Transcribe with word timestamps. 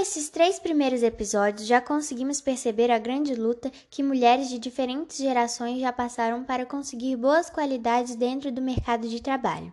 esses 0.00 0.28
três 0.28 0.58
primeiros 0.58 1.02
episódios, 1.02 1.66
já 1.66 1.80
conseguimos 1.80 2.40
perceber 2.40 2.90
a 2.90 2.98
grande 2.98 3.34
luta 3.34 3.70
que 3.90 4.02
mulheres 4.02 4.48
de 4.48 4.58
diferentes 4.58 5.16
gerações 5.16 5.80
já 5.80 5.92
passaram 5.92 6.44
para 6.44 6.66
conseguir 6.66 7.16
boas 7.16 7.50
qualidades 7.50 8.14
dentro 8.14 8.50
do 8.52 8.62
mercado 8.62 9.08
de 9.08 9.20
trabalho. 9.22 9.72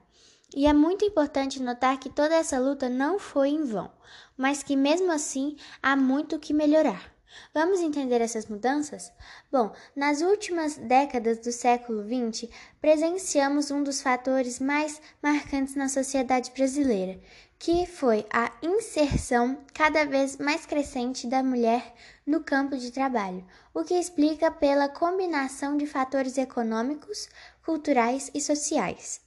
E 0.56 0.68
é 0.68 0.74
muito 0.74 1.04
importante 1.04 1.62
notar 1.62 2.00
que 2.00 2.10
toda 2.10 2.36
essa 2.36 2.60
luta 2.60 2.88
não 2.88 3.18
foi 3.18 3.50
em 3.50 3.64
vão, 3.64 3.92
mas 4.38 4.62
que 4.62 4.76
mesmo 4.76 5.12
assim 5.12 5.56
há 5.82 5.96
muito 5.96 6.38
que 6.38 6.54
melhorar. 6.54 7.12
Vamos 7.54 7.82
entender 7.82 8.22
essas 8.22 8.48
mudanças? 8.48 9.12
Bom, 9.52 9.72
nas 9.96 10.22
últimas 10.22 10.76
décadas 10.76 11.40
do 11.40 11.52
século 11.52 12.04
XX, 12.04 12.50
presenciamos 12.82 13.72
um 13.72 13.84
dos 13.84 14.02
fatores 14.02 14.60
mais 14.60 15.02
marcantes 15.22 15.76
na 15.76 15.88
sociedade 15.88 16.52
brasileira, 16.52 17.20
que 17.58 17.86
foi 17.86 18.26
a 18.30 18.52
inserção 18.62 19.58
cada 19.74 20.06
vez 20.06 20.38
mais 20.38 20.66
crescente 20.66 21.28
da 21.28 21.42
mulher 21.42 21.94
no 22.26 22.44
campo 22.44 22.78
de 22.78 22.92
trabalho, 22.92 23.46
o 23.74 23.84
que 23.84 23.94
explica 23.94 24.52
pela 24.52 24.90
combinação 24.90 25.78
de 25.78 25.88
fatores 25.88 26.38
econômicos, 26.38 27.30
culturais 27.66 28.30
e 28.34 28.42
sociais. 28.42 29.22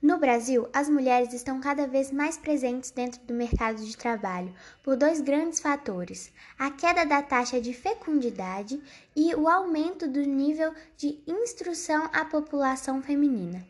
No 0.00 0.18
Brasil, 0.18 0.68
as 0.72 0.88
mulheres 0.88 1.32
estão 1.32 1.60
cada 1.60 1.86
vez 1.86 2.12
mais 2.12 2.36
presentes 2.36 2.90
dentro 2.90 3.20
do 3.22 3.34
mercado 3.34 3.84
de 3.84 3.96
trabalho 3.96 4.54
por 4.82 4.96
dois 4.96 5.20
grandes 5.20 5.60
fatores: 5.60 6.32
a 6.58 6.70
queda 6.70 7.04
da 7.04 7.22
taxa 7.22 7.60
de 7.60 7.72
fecundidade 7.72 8.80
e 9.14 9.34
o 9.34 9.48
aumento 9.48 10.08
do 10.08 10.20
nível 10.20 10.72
de 10.96 11.18
instrução 11.26 12.08
à 12.12 12.24
população 12.24 13.02
feminina. 13.02 13.66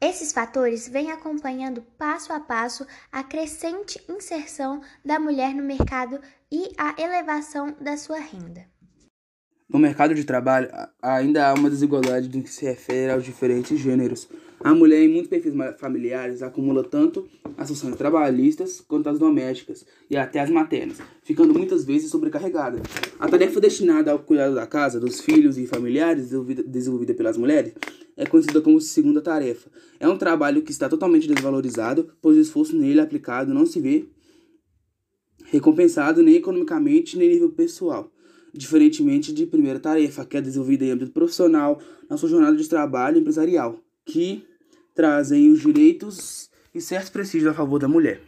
Esses 0.00 0.32
fatores 0.32 0.88
vêm 0.88 1.10
acompanhando 1.10 1.82
passo 1.98 2.32
a 2.32 2.40
passo 2.40 2.86
a 3.12 3.22
crescente 3.22 4.02
inserção 4.08 4.80
da 5.04 5.18
mulher 5.18 5.54
no 5.54 5.62
mercado 5.62 6.20
e 6.50 6.72
a 6.78 6.94
elevação 7.00 7.76
da 7.80 7.96
sua 7.96 8.18
renda. 8.18 8.64
No 9.68 9.78
mercado 9.78 10.14
de 10.14 10.24
trabalho, 10.24 10.68
ainda 11.00 11.46
há 11.46 11.54
uma 11.54 11.70
desigualdade 11.70 12.28
no 12.28 12.42
que 12.42 12.50
se 12.50 12.64
refere 12.64 13.12
aos 13.12 13.24
diferentes 13.24 13.78
gêneros. 13.78 14.28
A 14.62 14.74
mulher, 14.74 15.02
em 15.02 15.08
muitos 15.08 15.30
perfis 15.30 15.54
familiares, 15.78 16.42
acumula 16.42 16.84
tanto 16.84 17.26
as 17.56 17.68
funções 17.68 17.96
trabalhistas 17.96 18.82
quanto 18.86 19.08
as 19.08 19.18
domésticas 19.18 19.86
e 20.10 20.18
até 20.18 20.38
as 20.38 20.50
maternas, 20.50 20.98
ficando 21.22 21.54
muitas 21.54 21.82
vezes 21.82 22.10
sobrecarregada. 22.10 22.82
A 23.18 23.26
tarefa 23.26 23.58
destinada 23.58 24.12
ao 24.12 24.18
cuidado 24.18 24.54
da 24.54 24.66
casa, 24.66 25.00
dos 25.00 25.20
filhos 25.20 25.56
e 25.56 25.66
familiares, 25.66 26.30
desenvolvida 26.66 27.14
pelas 27.14 27.38
mulheres, 27.38 27.72
é 28.18 28.26
conhecida 28.26 28.60
como 28.60 28.78
segunda 28.82 29.22
tarefa. 29.22 29.70
É 29.98 30.06
um 30.06 30.18
trabalho 30.18 30.60
que 30.60 30.70
está 30.70 30.90
totalmente 30.90 31.26
desvalorizado, 31.26 32.12
pois 32.20 32.36
o 32.36 32.40
esforço 32.40 32.76
nele 32.76 33.00
aplicado 33.00 33.54
não 33.54 33.64
se 33.64 33.80
vê 33.80 34.04
recompensado 35.46 36.22
nem 36.22 36.36
economicamente 36.36 37.16
nem 37.16 37.30
nível 37.30 37.50
pessoal 37.50 38.12
diferentemente 38.52 39.32
de 39.32 39.46
primeira 39.46 39.78
tarefa, 39.78 40.24
que 40.24 40.36
é 40.36 40.40
desenvolvida 40.40 40.84
em 40.84 40.90
âmbito 40.90 41.12
profissional, 41.12 41.80
na 42.08 42.16
sua 42.16 42.28
jornada 42.28 42.56
de 42.56 42.68
trabalho 42.68 43.18
empresarial, 43.18 43.78
que 44.04 44.44
trazem 45.00 45.50
os 45.50 45.62
direitos 45.62 46.50
e 46.74 46.80
certos 46.80 47.08
prestígios 47.08 47.50
a 47.50 47.54
favor 47.54 47.78
da 47.78 47.88
mulher. 47.88 48.20